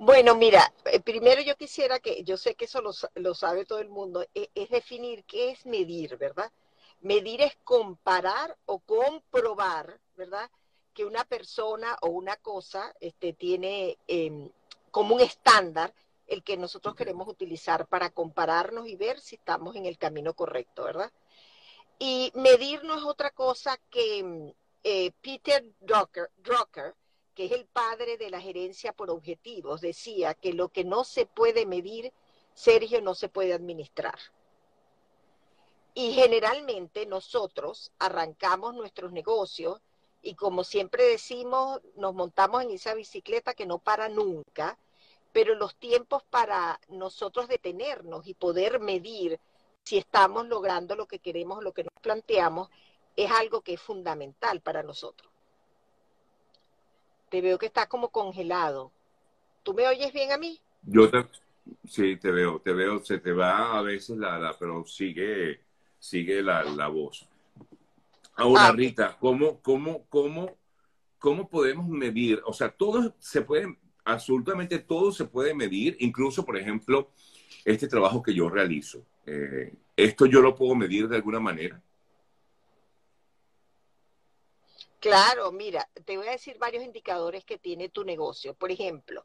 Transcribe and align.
Bueno, 0.00 0.36
mira, 0.36 0.72
eh, 0.84 1.00
primero 1.00 1.42
yo 1.42 1.56
quisiera 1.56 1.98
que, 1.98 2.22
yo 2.22 2.36
sé 2.36 2.54
que 2.54 2.66
eso 2.66 2.80
lo, 2.80 2.92
lo 3.16 3.34
sabe 3.34 3.64
todo 3.64 3.80
el 3.80 3.88
mundo, 3.88 4.24
es, 4.32 4.48
es, 4.54 4.70
definir 4.70 5.24
qué 5.24 5.50
es 5.50 5.66
medir, 5.66 6.16
¿verdad? 6.16 6.52
Medir 7.00 7.42
es 7.42 7.56
comparar 7.64 8.56
o 8.66 8.78
comprobar, 8.78 9.98
¿verdad? 10.16 10.48
Que 10.94 11.04
una 11.04 11.24
persona 11.24 11.96
o 12.02 12.10
una 12.10 12.36
cosa 12.36 12.94
este, 13.00 13.32
tiene 13.32 13.98
eh, 14.06 14.50
como 14.92 15.16
un 15.16 15.20
estándar 15.20 15.92
el 16.28 16.44
que 16.44 16.56
nosotros 16.56 16.94
queremos 16.94 17.26
utilizar 17.26 17.88
para 17.88 18.10
compararnos 18.10 18.86
y 18.86 18.94
ver 18.94 19.18
si 19.18 19.34
estamos 19.34 19.74
en 19.74 19.86
el 19.86 19.98
camino 19.98 20.32
correcto, 20.34 20.84
¿verdad? 20.84 21.10
Y 21.98 22.30
medir 22.36 22.84
no 22.84 22.96
es 22.96 23.02
otra 23.02 23.30
cosa 23.30 23.76
que 23.90 24.54
eh, 24.84 25.10
Peter 25.20 25.64
Drucker, 25.80 26.30
Drucker 26.36 26.94
que 27.38 27.44
es 27.44 27.52
el 27.52 27.66
padre 27.66 28.16
de 28.16 28.30
la 28.30 28.40
gerencia 28.40 28.92
por 28.92 29.10
objetivos, 29.10 29.80
decía 29.80 30.34
que 30.34 30.52
lo 30.52 30.70
que 30.70 30.82
no 30.82 31.04
se 31.04 31.24
puede 31.24 31.66
medir, 31.66 32.12
Sergio, 32.52 33.00
no 33.00 33.14
se 33.14 33.28
puede 33.28 33.54
administrar. 33.54 34.18
Y 35.94 36.14
generalmente 36.14 37.06
nosotros 37.06 37.92
arrancamos 38.00 38.74
nuestros 38.74 39.12
negocios 39.12 39.80
y 40.20 40.34
como 40.34 40.64
siempre 40.64 41.04
decimos, 41.04 41.80
nos 41.94 42.12
montamos 42.12 42.64
en 42.64 42.72
esa 42.72 42.94
bicicleta 42.94 43.54
que 43.54 43.66
no 43.66 43.78
para 43.78 44.08
nunca, 44.08 44.76
pero 45.30 45.54
los 45.54 45.76
tiempos 45.76 46.24
para 46.24 46.80
nosotros 46.88 47.46
detenernos 47.46 48.26
y 48.26 48.34
poder 48.34 48.80
medir 48.80 49.38
si 49.84 49.96
estamos 49.96 50.48
logrando 50.48 50.96
lo 50.96 51.06
que 51.06 51.20
queremos, 51.20 51.62
lo 51.62 51.72
que 51.72 51.84
nos 51.84 52.02
planteamos, 52.02 52.68
es 53.14 53.30
algo 53.30 53.60
que 53.60 53.74
es 53.74 53.80
fundamental 53.80 54.60
para 54.60 54.82
nosotros. 54.82 55.37
Te 57.30 57.40
veo 57.40 57.58
que 57.58 57.66
estás 57.66 57.86
como 57.86 58.08
congelado. 58.08 58.90
¿Tú 59.62 59.74
me 59.74 59.86
oyes 59.86 60.12
bien 60.12 60.32
a 60.32 60.38
mí? 60.38 60.60
Yo 60.82 61.10
te, 61.10 61.26
sí, 61.86 62.16
te 62.16 62.30
veo, 62.30 62.60
te 62.60 62.72
veo, 62.72 63.04
se 63.04 63.18
te 63.18 63.32
va 63.32 63.78
a 63.78 63.82
veces 63.82 64.16
la, 64.16 64.38
la 64.38 64.56
pero 64.58 64.84
sigue, 64.86 65.60
sigue 65.98 66.42
la, 66.42 66.62
la 66.64 66.88
voz. 66.88 67.26
Ahora, 68.34 68.68
ah, 68.68 68.72
Rita, 68.72 69.16
¿cómo, 69.18 69.60
cómo, 69.60 70.04
cómo, 70.08 70.56
¿cómo 71.18 71.48
podemos 71.48 71.88
medir? 71.88 72.40
O 72.46 72.52
sea, 72.52 72.70
todo 72.70 73.14
se 73.18 73.42
puede, 73.42 73.76
absolutamente 74.04 74.78
todo 74.78 75.10
se 75.10 75.24
puede 75.24 75.54
medir, 75.54 75.96
incluso, 75.98 76.44
por 76.44 76.56
ejemplo, 76.56 77.10
este 77.64 77.88
trabajo 77.88 78.22
que 78.22 78.32
yo 78.32 78.48
realizo. 78.48 79.02
Eh, 79.26 79.74
¿Esto 79.96 80.26
yo 80.26 80.40
lo 80.40 80.54
puedo 80.54 80.74
medir 80.76 81.08
de 81.08 81.16
alguna 81.16 81.40
manera? 81.40 81.82
Claro, 85.00 85.52
mira, 85.52 85.88
te 86.04 86.16
voy 86.16 86.26
a 86.26 86.32
decir 86.32 86.58
varios 86.58 86.82
indicadores 86.84 87.44
que 87.44 87.58
tiene 87.58 87.88
tu 87.88 88.04
negocio. 88.04 88.54
Por 88.54 88.72
ejemplo, 88.72 89.24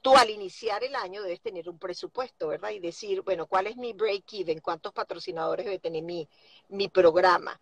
tú 0.00 0.16
al 0.16 0.30
iniciar 0.30 0.84
el 0.84 0.94
año 0.94 1.22
debes 1.22 1.40
tener 1.42 1.68
un 1.68 1.78
presupuesto, 1.78 2.48
¿verdad? 2.48 2.70
Y 2.70 2.80
decir, 2.80 3.22
bueno, 3.22 3.46
¿cuál 3.46 3.66
es 3.66 3.76
mi 3.76 3.92
break-even? 3.92 4.60
¿Cuántos 4.60 4.92
patrocinadores 4.92 5.66
debe 5.66 5.78
tener 5.78 6.02
mi, 6.02 6.28
mi 6.68 6.88
programa? 6.88 7.60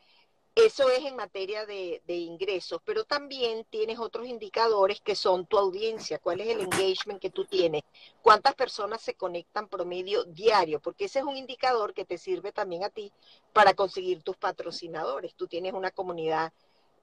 Eso 0.55 0.91
es 0.91 1.05
en 1.05 1.17
materia 1.17 1.65
de, 1.67 2.03
de, 2.07 2.17
ingresos, 2.17 2.81
pero 2.85 3.05
también 3.05 3.65
tienes 3.71 3.99
otros 3.99 4.27
indicadores 4.27 5.01
que 5.01 5.15
son 5.15 5.47
tu 5.47 5.57
audiencia, 5.57 6.19
cuál 6.19 6.41
es 6.41 6.49
el 6.49 6.61
engagement 6.61 7.21
que 7.21 7.31
tú 7.31 7.47
tienes, 7.47 7.83
cuántas 8.21 8.55
personas 8.57 9.01
se 9.01 9.15
conectan 9.15 9.69
promedio 9.69 10.25
diario, 10.25 10.81
porque 10.81 11.05
ese 11.05 11.21
es 11.21 11.25
un 11.25 11.37
indicador 11.37 11.95
que 11.95 12.05
te 12.05 12.19
sirve 12.19 12.53
también 12.53 12.83
a 12.83 12.91
ti 12.91 13.13
para 13.53 13.75
conseguir 13.75 14.23
tus 14.23 14.37
patrocinadores. 14.37 15.35
Tú 15.35 15.47
tienes 15.47 15.73
una 15.73 15.93
comunidad 15.93 16.53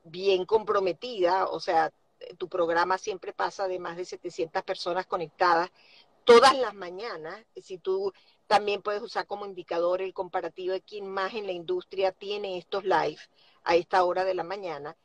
bien 0.09 0.45
comprometida, 0.45 1.47
o 1.47 1.59
sea, 1.59 1.91
tu 2.37 2.47
programa 2.47 2.97
siempre 2.97 3.33
pasa 3.33 3.67
de 3.67 3.79
más 3.79 3.97
de 3.97 4.05
700 4.05 4.63
personas 4.63 5.05
conectadas 5.05 5.71
todas 6.23 6.57
las 6.57 6.73
mañanas. 6.73 7.45
Si 7.61 7.77
tú 7.77 8.11
también 8.47 8.81
puedes 8.81 9.01
usar 9.01 9.27
como 9.27 9.45
indicador 9.45 10.01
el 10.01 10.13
comparativo 10.13 10.73
de 10.73 10.81
quién 10.81 11.07
más 11.07 11.33
en 11.33 11.45
la 11.45 11.51
industria 11.51 12.11
tiene 12.11 12.57
estos 12.57 12.83
live 12.83 13.19
a 13.63 13.75
esta 13.75 14.03
hora 14.03 14.23
de 14.23 14.33
la 14.33 14.43
mañana 14.43 14.95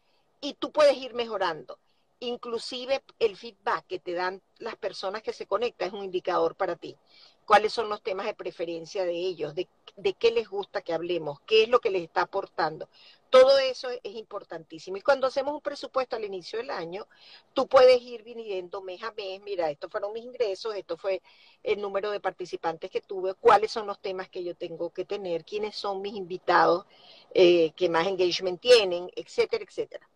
y 0.40 0.54
tú 0.54 0.72
puedes 0.72 0.96
ir 0.96 1.14
mejorando. 1.14 1.78
Inclusive 2.20 3.02
el 3.18 3.36
feedback 3.36 3.86
que 3.86 3.98
te 3.98 4.12
dan 4.12 4.42
las 4.58 4.76
personas 4.76 5.22
que 5.22 5.32
se 5.32 5.46
conectan 5.46 5.88
es 5.88 5.94
un 5.94 6.04
indicador 6.04 6.54
para 6.54 6.76
ti 6.76 6.96
cuáles 7.44 7.72
son 7.72 7.88
los 7.88 8.02
temas 8.02 8.26
de 8.26 8.34
preferencia 8.34 9.04
de 9.04 9.12
ellos, 9.12 9.54
de, 9.54 9.68
de, 9.96 10.14
qué 10.14 10.30
les 10.30 10.48
gusta 10.48 10.82
que 10.82 10.92
hablemos, 10.92 11.40
qué 11.40 11.64
es 11.64 11.68
lo 11.68 11.80
que 11.80 11.90
les 11.90 12.02
está 12.02 12.22
aportando. 12.22 12.88
Todo 13.32 13.58
eso 13.60 13.88
es, 13.88 14.14
importantísimo. 14.14 14.98
Y 14.98 15.00
cuando 15.00 15.26
hacemos 15.26 15.54
un 15.54 15.62
presupuesto 15.62 16.16
al 16.16 16.24
inicio 16.26 16.58
del 16.58 16.68
año, 16.68 17.08
tú 17.54 17.66
puedes 17.66 18.02
ir 18.02 18.22
viniendo 18.22 18.82
mes 18.82 19.02
a 19.02 19.10
mes, 19.12 19.40
mira, 19.40 19.70
estos 19.70 19.90
fueron 19.90 20.12
mis 20.12 20.22
ingresos, 20.22 20.74
esto 20.74 20.98
fue 20.98 21.22
el 21.62 21.80
número 21.80 22.10
de 22.10 22.20
participantes 22.20 22.90
que 22.90 23.00
tuve, 23.00 23.32
cuáles 23.32 23.72
son 23.72 23.86
los 23.86 23.98
temas 24.00 24.28
que 24.28 24.44
yo 24.44 24.54
tengo 24.54 24.90
que 24.90 25.06
tener, 25.06 25.46
quiénes 25.46 25.74
son 25.74 26.02
mis 26.02 26.14
invitados 26.14 26.84
eh, 27.32 27.72
que 27.74 27.88
más 27.88 28.06
engagement 28.06 28.60
tienen, 28.60 29.10
etcétera, 29.16 29.64
etcétera. 29.64 30.06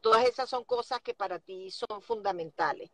Todas 0.00 0.24
esas 0.24 0.50
son 0.50 0.64
cosas 0.64 1.00
que 1.00 1.14
para 1.14 1.38
ti 1.38 1.70
son 1.70 2.02
fundamentales 2.02 2.90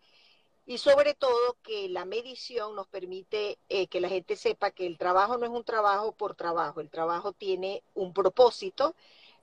y 0.66 0.76
sobre 0.76 1.14
todo 1.14 1.56
que 1.62 1.88
la 1.88 2.04
medición 2.04 2.76
nos 2.76 2.86
permite 2.88 3.58
eh, 3.70 3.86
que 3.86 4.00
la 4.00 4.10
gente 4.10 4.36
sepa 4.36 4.70
que 4.72 4.86
el 4.86 4.98
trabajo 4.98 5.38
no 5.38 5.46
es 5.46 5.52
un 5.52 5.64
trabajo 5.64 6.12
por 6.12 6.34
trabajo, 6.34 6.80
el 6.82 6.90
trabajo 6.90 7.32
tiene 7.32 7.82
un 7.94 8.12
propósito, 8.12 8.94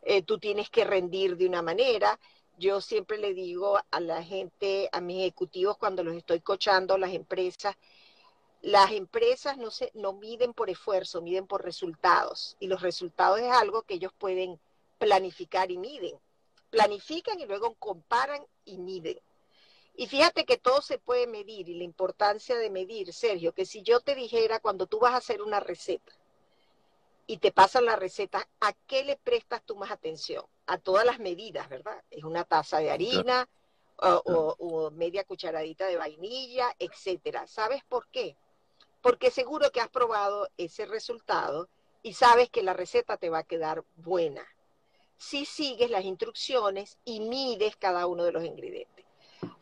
eh, 0.01 0.23
tú 0.23 0.39
tienes 0.39 0.69
que 0.69 0.83
rendir 0.83 1.37
de 1.37 1.47
una 1.47 1.61
manera. 1.61 2.19
Yo 2.57 2.81
siempre 2.81 3.17
le 3.17 3.33
digo 3.33 3.79
a 3.89 3.99
la 3.99 4.23
gente, 4.23 4.89
a 4.91 5.01
mis 5.01 5.19
ejecutivos 5.19 5.77
cuando 5.77 6.03
los 6.03 6.15
estoy 6.15 6.41
cochando, 6.41 6.97
las 6.97 7.13
empresas, 7.13 7.75
las 8.61 8.91
empresas 8.91 9.57
no, 9.57 9.71
se, 9.71 9.91
no 9.93 10.13
miden 10.13 10.53
por 10.53 10.69
esfuerzo, 10.69 11.21
miden 11.21 11.47
por 11.47 11.63
resultados. 11.63 12.57
Y 12.59 12.67
los 12.67 12.81
resultados 12.81 13.39
es 13.39 13.51
algo 13.51 13.83
que 13.83 13.95
ellos 13.95 14.13
pueden 14.17 14.59
planificar 14.99 15.71
y 15.71 15.77
miden. 15.77 16.19
Planifican 16.69 17.39
y 17.39 17.45
luego 17.45 17.75
comparan 17.75 18.45
y 18.65 18.77
miden. 18.77 19.19
Y 19.95 20.07
fíjate 20.07 20.45
que 20.45 20.57
todo 20.57 20.81
se 20.81 20.99
puede 20.99 21.27
medir 21.27 21.67
y 21.67 21.75
la 21.75 21.83
importancia 21.83 22.57
de 22.57 22.69
medir, 22.69 23.13
Sergio, 23.13 23.53
que 23.53 23.65
si 23.65 23.83
yo 23.83 23.99
te 23.99 24.15
dijera 24.15 24.59
cuando 24.59 24.87
tú 24.87 24.99
vas 24.99 25.13
a 25.13 25.17
hacer 25.17 25.41
una 25.41 25.59
receta 25.59 26.13
y 27.27 27.37
te 27.37 27.51
pasan 27.51 27.85
la 27.85 27.95
receta, 27.95 28.47
¿a 28.59 28.73
qué 28.87 29.03
le 29.03 29.15
prestas 29.15 29.63
tú 29.63 29.75
más 29.75 29.91
atención? 29.91 30.45
A 30.65 30.77
todas 30.77 31.05
las 31.05 31.19
medidas, 31.19 31.69
¿verdad? 31.69 32.03
Es 32.09 32.23
una 32.23 32.43
taza 32.43 32.79
de 32.79 32.91
harina 32.91 33.47
o, 33.97 34.21
o, 34.25 34.55
o 34.59 34.91
media 34.91 35.23
cucharadita 35.23 35.85
de 35.85 35.97
vainilla, 35.97 36.75
etcétera. 36.79 37.47
¿Sabes 37.47 37.83
por 37.83 38.07
qué? 38.07 38.35
Porque 39.01 39.31
seguro 39.31 39.71
que 39.71 39.81
has 39.81 39.89
probado 39.89 40.49
ese 40.57 40.85
resultado 40.85 41.69
y 42.03 42.13
sabes 42.13 42.49
que 42.49 42.63
la 42.63 42.73
receta 42.73 43.17
te 43.17 43.29
va 43.29 43.39
a 43.39 43.43
quedar 43.43 43.83
buena. 43.95 44.45
Si 45.17 45.45
sigues 45.45 45.89
las 45.91 46.03
instrucciones 46.03 46.97
y 47.05 47.19
mides 47.19 47.75
cada 47.75 48.07
uno 48.07 48.23
de 48.23 48.31
los 48.31 48.43
ingredientes. 48.43 49.05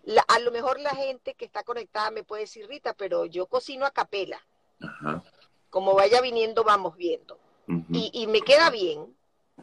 La, 0.03 0.21
a 0.21 0.39
lo 0.39 0.51
mejor 0.51 0.79
la 0.79 0.91
gente 0.91 1.35
que 1.35 1.45
está 1.45 1.63
conectada 1.63 2.11
me 2.11 2.23
puede 2.23 2.43
decir, 2.43 2.67
Rita, 2.67 2.93
pero 2.93 3.25
yo 3.25 3.45
cocino 3.45 3.85
a 3.85 3.91
capela. 3.91 4.41
Ajá. 4.81 5.23
Como 5.69 5.93
vaya 5.93 6.21
viniendo, 6.21 6.63
vamos 6.63 6.95
viendo. 6.95 7.37
Uh 7.69 7.73
-huh. 7.73 7.85
y, 7.91 8.11
y, 8.23 8.27
me 8.27 8.41
queda 8.41 8.69
bien. 8.71 9.15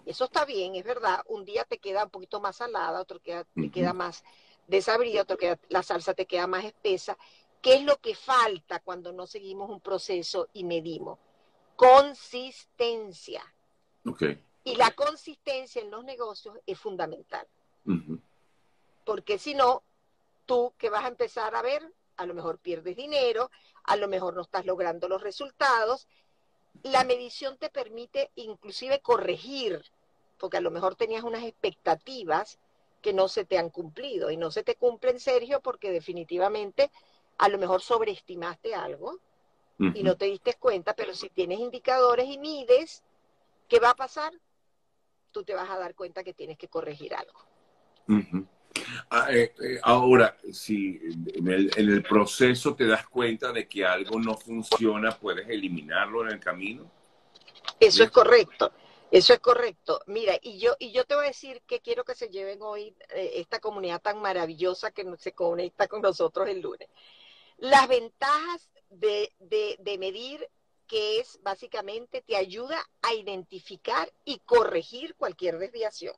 Eso 0.07 0.25
está 0.25 0.45
bien, 0.45 0.77
es 0.77 0.85
verdad. 0.85 1.23
Un 1.27 1.45
día 1.45 1.65
te 1.65 1.79
queda 1.79 2.05
un 2.05 2.11
poquito 2.11 2.41
más 2.41 2.57
salada, 2.57 3.01
otro 3.01 3.21
queda, 3.21 3.41
uh 3.41 3.45
-huh. 3.45 3.63
te 3.65 3.71
queda 3.73 3.93
más 3.93 4.23
desabrida, 4.69 5.23
otro 5.23 5.37
queda, 5.37 5.59
la 5.69 5.83
salsa 5.83 6.15
te 6.15 6.27
queda 6.27 6.47
más 6.47 6.65
espesa. 6.65 7.19
¿Qué 7.61 7.75
es 7.75 7.83
lo 7.83 7.97
que 7.97 8.15
falta 8.15 8.79
cuando 8.79 9.13
no 9.13 9.27
seguimos 9.27 9.69
un 9.71 9.81
proceso 9.81 10.49
y 10.53 10.63
medimos? 10.63 11.19
Consistencia. 11.75 13.43
Okay. 14.05 14.41
Y 14.63 14.77
la 14.77 14.93
consistencia 14.93 15.83
en 15.83 15.91
los 15.91 16.05
negocios 16.05 16.57
es 16.65 16.79
fundamental. 16.79 17.47
Uh 17.87 17.93
-huh. 17.93 18.21
Porque 19.05 19.39
si 19.39 19.55
no, 19.55 19.83
tú 20.47 20.73
que 20.79 20.91
vas 20.91 21.05
a 21.05 21.09
empezar 21.09 21.57
a 21.57 21.63
ver, 21.63 21.93
a 22.17 22.27
lo 22.27 22.35
mejor 22.35 22.59
pierdes 22.59 22.97
dinero, 22.97 23.51
a 23.85 23.97
lo 23.97 24.07
mejor 24.07 24.35
no 24.35 24.43
estás 24.43 24.65
logrando 24.65 25.09
los 25.09 25.23
resultados. 25.23 26.07
La 26.83 27.05
medición 27.05 27.57
te 27.59 27.69
permite 27.69 28.31
inclusive 28.37 29.01
corregir, 29.01 29.83
porque 30.39 30.57
a 30.57 30.61
lo 30.61 30.71
mejor 30.71 30.97
tenías 30.97 31.25
unas 31.25 31.45
expectativas 31.45 32.59
que 33.03 33.13
no 33.13 33.29
se 33.29 33.45
te 33.45 33.59
han 33.59 33.71
cumplido 33.71 34.31
y 34.31 34.37
no 34.37 34.51
se 34.51 34.63
te 34.63 34.75
cumplen, 34.75 35.21
Sergio, 35.21 35.61
porque 35.61 35.91
definitivamente 35.91 36.91
a 37.39 37.49
lo 37.49 37.59
mejor 37.59 37.83
sobreestimaste 37.83 38.75
algo 38.75 39.13
uh 39.79 39.85
-huh. 39.85 39.97
y 39.97 40.03
no 40.03 40.17
te 40.17 40.27
diste 40.27 40.55
cuenta, 40.55 40.95
pero 40.95 41.15
si 41.15 41.29
tienes 41.31 41.61
indicadores 41.61 42.27
y 42.29 42.39
mides, 42.39 43.03
¿qué 43.69 43.79
va 43.79 43.91
a 43.91 43.97
pasar? 43.97 44.33
Tú 45.33 45.45
te 45.45 45.55
vas 45.55 45.71
a 45.71 45.79
dar 45.79 45.95
cuenta 45.95 46.25
que 46.25 46.35
tienes 46.35 46.57
que 46.59 46.69
corregir 46.69 47.15
algo. 47.15 47.41
Uh 48.09 48.15
-huh. 48.15 48.47
Ah, 49.11 49.29
eh, 49.31 49.55
eh, 49.63 49.81
ahora, 49.83 50.37
si 50.53 51.01
en 51.35 51.49
el, 51.49 51.71
en 51.77 51.89
el, 51.91 52.03
proceso 52.03 52.75
te 52.75 52.87
das 52.87 53.07
cuenta 53.07 53.53
de 53.53 53.69
que 53.69 53.85
algo 53.85 54.19
no 54.21 54.37
funciona, 54.37 55.17
¿puedes 55.17 55.49
eliminarlo 55.49 56.23
en 56.23 56.33
el 56.33 56.41
camino? 56.41 56.91
Eso 57.81 58.05
es 58.05 58.11
correcto, 58.11 58.73
eso 59.11 59.33
es 59.33 59.41
correcto. 59.41 60.01
Mira, 60.07 60.39
y 60.41 60.59
yo, 60.59 60.75
y 60.79 60.93
yo 60.93 61.05
te 61.05 61.15
voy 61.15 61.25
a 61.25 61.29
decir 61.29 61.63
que 61.67 61.81
quiero 61.81 62.05
que 62.05 62.15
se 62.15 62.29
lleven 62.29 62.59
hoy 62.63 62.95
eh, 63.15 63.33
esta 63.35 63.61
comunidad 63.61 64.01
tan 64.01 64.21
maravillosa 64.21 64.91
que 64.91 65.05
se 65.19 65.33
conecta 65.33 65.89
con 65.89 66.03
nosotros 66.03 66.49
el 66.49 66.61
lunes. 66.61 66.89
Las 67.59 67.89
ventajas 67.89 68.71
de, 68.91 69.33
de 69.41 69.99
medir 69.99 70.47
que 70.87 71.19
es 71.19 71.41
básicamente 71.43 72.23
te 72.23 72.37
ayuda 72.37 72.79
a 73.03 73.15
identificar 73.15 74.13
y 74.25 74.39
corregir 74.41 75.15
cualquier 75.17 75.59
desviación. 75.59 76.15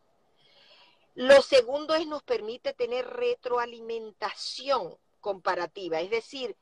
Lo 1.19 1.43
segundo 1.43 1.97
es 1.97 2.07
nos 2.07 2.23
permite 2.23 2.75
tener 2.75 3.05
retroalimentación 3.05 4.97
comparativa, 5.21 6.01
es 6.01 6.11
decir, 6.11 6.55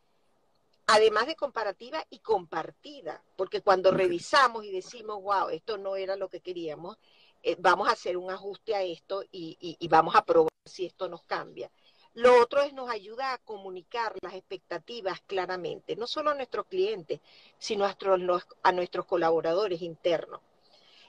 además 0.87 1.27
de 1.27 1.37
comparativa 1.37 2.03
y 2.09 2.21
compartida, 2.21 3.23
porque 3.37 3.61
cuando 3.61 3.91
revisamos 3.91 4.65
y 4.65 4.73
decimos, 4.73 5.23
wow, 5.23 5.51
esto 5.51 5.77
no 5.77 5.95
era 5.97 6.17
lo 6.17 6.31
que 6.31 6.41
queríamos, 6.41 6.97
eh, 7.43 7.57
vamos 7.59 7.87
a 7.87 7.93
hacer 7.93 8.17
un 8.17 8.31
ajuste 8.31 8.75
a 8.75 8.83
esto 8.83 9.25
y, 9.31 9.77
y, 9.79 9.89
vamos 9.89 10.17
a 10.17 10.25
probar 10.25 10.49
si 10.65 10.87
esto 10.87 11.07
nos 11.07 11.23
cambia. 11.25 11.71
Lo 12.15 12.41
otro 12.41 12.63
es 12.63 12.73
nos 12.73 12.89
ayuda 12.89 13.35
a 13.35 13.39
comunicar 13.39 14.15
las 14.23 14.33
expectativas 14.33 15.21
claramente, 15.27 15.97
no 15.97 16.07
solo 16.07 16.31
a 16.31 16.35
nuestros 16.35 16.65
clientes, 16.65 17.21
sino 17.59 17.85
a 17.85 17.89
nuestros, 17.89 18.47
a 18.63 18.73
nuestros 18.73 19.05
colaboradores 19.05 19.83
internos. 19.83 20.41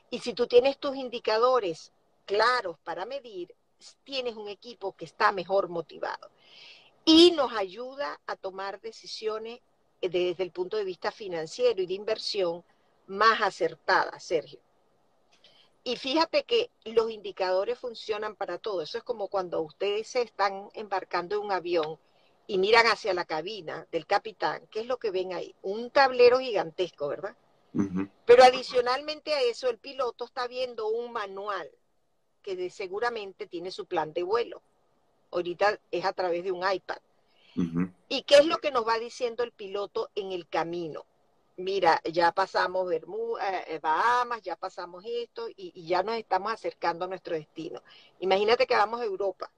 Y 0.10 0.20
si 0.20 0.34
tú 0.34 0.48
tienes 0.48 0.78
tus 0.78 0.98
indicadores 0.98 1.94
claros 2.28 2.78
para 2.84 3.06
medir, 3.06 3.56
tienes 4.04 4.36
un 4.36 4.50
equipo 4.50 4.96
que 4.96 5.06
está 5.06 5.32
mejor 5.32 5.70
motivado 5.70 6.30
y 7.06 7.32
nos 7.32 7.54
ayuda 7.54 8.20
a 8.28 8.36
tomar 8.36 8.82
decisiones 8.82 9.62
eh, 10.02 10.10
desde 10.10 10.44
el 10.44 10.52
punto 10.52 10.78
de 10.78 10.84
vista 10.84 11.10
financiero 11.10 11.82
y 11.82 11.88
de 11.88 11.94
inversión 11.94 12.64
más 13.08 13.42
acertadas, 13.42 14.24
Sergio. 14.24 14.60
Y 15.86 15.96
fíjate 15.96 16.44
que 16.44 16.70
los 16.84 17.10
indicadores 17.10 17.80
funcionan 17.80 18.36
para 18.36 18.58
todo. 18.58 18.82
Eso 18.82 18.98
es 18.98 19.06
como 19.06 19.30
cuando 19.30 19.62
ustedes 19.62 20.10
se 20.10 20.22
están 20.22 20.70
embarcando 20.74 21.36
en 21.36 21.44
un 21.44 21.52
avión 21.54 21.98
y 22.46 22.58
miran 22.58 22.88
hacia 22.88 23.14
la 23.14 23.24
cabina 23.24 23.88
del 23.90 24.06
capitán. 24.06 24.68
¿Qué 24.70 24.82
es 24.82 24.86
lo 24.86 24.98
que 24.98 25.12
ven 25.12 25.32
ahí? 25.32 25.56
Un 25.62 25.90
tablero 25.90 26.40
gigantesco, 26.40 27.08
¿verdad? 27.08 27.38
Pero 28.26 28.44
adicionalmente 28.44 29.34
a 29.34 29.42
eso, 29.42 29.70
el 29.70 29.78
piloto 29.78 30.26
está 30.26 30.48
viendo 30.48 30.88
un 30.90 31.14
manual 31.14 31.70
que 32.56 32.70
seguramente 32.70 33.46
tiene 33.46 33.72
su 33.72 33.86
plan 33.86 34.14
de 34.14 34.24
vuelo 34.24 34.62
ahorita 35.32 35.80
es 35.92 36.06
a 36.06 36.14
través 36.14 36.44
de 36.44 36.52
un 36.52 36.64
iPad. 36.70 36.98
¿Y 38.08 38.22
qué 38.22 38.36
es 38.36 38.46
lo 38.46 38.60
que 38.60 38.72
nos 38.72 38.88
va 38.88 39.00
diciendo 39.00 39.44
el 39.44 39.52
piloto 39.52 40.12
en 40.16 40.32
el 40.32 40.48
camino? 40.48 41.06
Mira, 41.58 42.00
ya 42.04 42.32
pasamos 42.32 42.88
Bermuda, 42.88 43.64
eh, 43.64 43.80
Bahamas, 43.80 44.44
ya 44.44 44.56
pasamos 44.56 45.04
esto 45.06 45.50
y, 45.50 45.72
y, 45.74 45.88
ya 45.88 46.04
nos 46.04 46.16
estamos 46.16 46.54
acercando 46.54 47.06
a 47.06 47.08
nuestro 47.08 47.34
destino. 47.36 47.82
Imagínate 48.20 48.68
que 48.68 48.76
vamos 48.76 49.02
a 49.02 49.06
Europa 49.06 49.52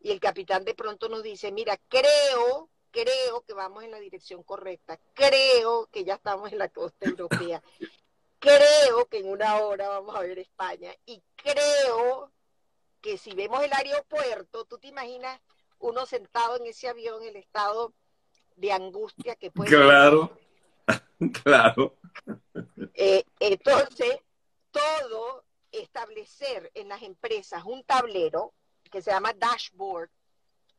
y 0.00 0.12
el 0.12 0.20
capitán 0.20 0.64
de 0.64 0.74
pronto 0.74 1.08
nos 1.08 1.24
dice, 1.24 1.50
mira, 1.50 1.76
creo, 1.88 2.68
creo 2.92 3.40
que 3.40 3.54
vamos 3.54 3.82
en 3.82 3.90
la 3.90 3.98
dirección 3.98 4.44
correcta, 4.44 5.00
creo 5.14 5.88
que 5.90 6.04
ya 6.04 6.14
estamos 6.14 6.52
en 6.52 6.58
la 6.58 6.68
costa 6.68 7.08
europea, 7.08 7.60
creo 8.38 9.06
que 9.06 9.18
en 9.18 9.28
una 9.28 9.56
hora 9.56 9.88
vamos 9.88 10.14
a 10.14 10.20
ver 10.20 10.38
España 10.38 10.94
y 11.06 11.20
creo 11.34 11.95
si 13.18 13.34
vemos 13.34 13.62
el 13.62 13.72
aeropuerto, 13.72 14.64
tú 14.64 14.78
te 14.78 14.88
imaginas 14.88 15.40
uno 15.78 16.06
sentado 16.06 16.56
en 16.56 16.66
ese 16.66 16.88
avión, 16.88 17.22
el 17.22 17.36
estado 17.36 17.92
de 18.56 18.72
angustia 18.72 19.36
que 19.36 19.50
puede 19.50 19.70
Claro, 19.70 20.38
claro. 21.42 21.94
Eh, 22.94 23.24
entonces, 23.40 24.18
todo 24.70 25.44
establecer 25.72 26.70
en 26.74 26.88
las 26.88 27.02
empresas 27.02 27.64
un 27.64 27.84
tablero 27.84 28.54
que 28.90 29.02
se 29.02 29.10
llama 29.10 29.32
dashboard, 29.34 30.10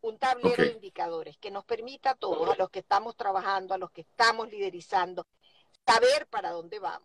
un 0.01 0.18
tablero 0.18 0.63
de 0.63 0.72
indicadores 0.72 1.38
que 1.38 1.51
nos 1.51 1.66
permita 1.66 2.12
a 2.12 2.16
todos, 2.16 2.50
a 2.50 2.56
los 2.56 2.69
que 2.69 2.80
estamos 2.80 3.16
trabajando, 3.16 3.74
a 3.74 3.78
los 3.78 3.92
que 3.92 4.01
estamos 4.01 4.50
liderizando, 4.50 5.28
saber 5.86 6.28
para 6.28 6.51
dónde 6.51 6.80
vamos. 6.80 7.04